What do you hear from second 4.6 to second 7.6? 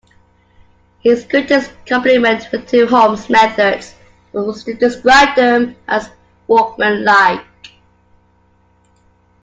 to describe them as "workmanlike".